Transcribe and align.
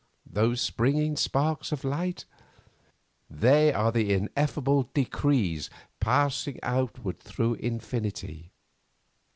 Those 0.25 0.59
springing 0.61 1.15
sparks 1.15 1.71
of 1.71 1.83
light? 1.83 2.25
They 3.29 3.71
are 3.71 3.91
the 3.91 4.11
ineffable 4.13 4.89
Decrees 4.95 5.69
passing 5.99 6.57
outward 6.63 7.19
through 7.19 7.53
infinity. 7.53 8.49